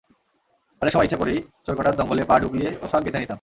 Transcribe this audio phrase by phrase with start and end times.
[0.81, 3.29] অনেক সময় ইচ্ছে করেই চোরকাঁটার দঙ্গলে পা ডুবিয়ে পোশাক গেঁথে নিতাম।